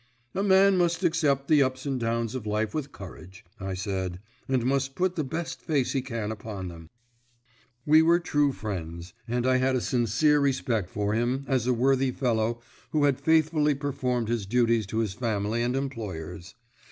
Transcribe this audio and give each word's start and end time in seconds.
"A 0.33 0.41
man 0.41 0.77
must 0.77 1.03
accept 1.03 1.47
the 1.47 1.61
ups 1.61 1.85
and 1.85 1.99
downs 1.99 2.33
of 2.33 2.47
life 2.47 2.73
with 2.73 2.91
courage," 2.91 3.45
I 3.59 3.75
said, 3.75 4.19
"and 4.47 4.65
must 4.65 4.95
put 4.95 5.15
the 5.15 5.23
best 5.23 5.61
face 5.61 5.91
he 5.93 6.01
can 6.01 6.31
upon 6.31 6.69
them." 6.69 6.89
We 7.85 8.01
were 8.01 8.19
true 8.19 8.51
friends, 8.51 9.13
and 9.27 9.45
I 9.45 9.57
had 9.57 9.75
a 9.75 9.79
sincere 9.79 10.39
respect 10.39 10.89
for 10.89 11.13
him 11.13 11.45
as 11.47 11.67
a 11.67 11.73
worthy 11.75 12.09
fellow 12.09 12.61
who 12.89 13.03
had 13.03 13.21
faithfully 13.21 13.75
performed 13.75 14.27
his 14.27 14.47
duties 14.47 14.87
to 14.87 14.97
his 14.97 15.13
family 15.13 15.61
and 15.61 15.75
employers. 15.75 16.55